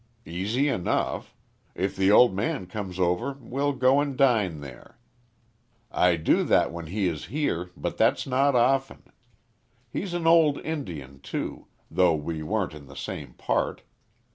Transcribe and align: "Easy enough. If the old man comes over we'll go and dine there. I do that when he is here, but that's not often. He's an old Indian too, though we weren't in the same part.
"Easy 0.25 0.67
enough. 0.67 1.37
If 1.75 1.95
the 1.95 2.09
old 2.11 2.33
man 2.35 2.65
comes 2.65 2.99
over 2.99 3.37
we'll 3.39 3.73
go 3.73 3.99
and 4.01 4.17
dine 4.17 4.59
there. 4.61 4.97
I 5.91 6.15
do 6.15 6.43
that 6.43 6.71
when 6.71 6.87
he 6.87 7.05
is 7.07 7.25
here, 7.25 7.69
but 7.77 7.97
that's 7.97 8.25
not 8.25 8.55
often. 8.55 9.03
He's 9.91 10.15
an 10.15 10.25
old 10.25 10.57
Indian 10.61 11.19
too, 11.19 11.67
though 11.91 12.15
we 12.15 12.41
weren't 12.41 12.73
in 12.73 12.87
the 12.87 12.95
same 12.95 13.33
part. 13.33 13.83